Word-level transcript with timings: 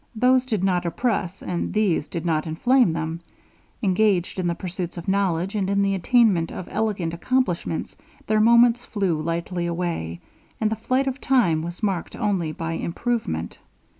Those 0.15 0.47
did 0.47 0.63
not 0.63 0.83
oppress, 0.83 1.43
and 1.43 1.71
these 1.73 2.07
did 2.07 2.25
not 2.25 2.47
inflame 2.47 2.91
them. 2.93 3.19
Engaged 3.83 4.39
in 4.39 4.47
the 4.47 4.55
pursuits 4.55 4.97
of 4.97 5.07
knowledge, 5.07 5.53
and 5.53 5.69
in 5.69 5.83
the 5.83 5.93
attainment 5.93 6.51
of 6.51 6.67
elegant 6.71 7.13
accomplishments, 7.13 7.95
their 8.25 8.39
moments 8.39 8.83
flew 8.83 9.21
lightly 9.21 9.67
away, 9.67 10.19
and 10.59 10.71
the 10.71 10.75
flight 10.75 11.05
of 11.05 11.21
time 11.21 11.61
was 11.61 11.83
marked 11.83 12.15
only 12.15 12.51
by 12.51 12.73
improvement. 12.73 13.59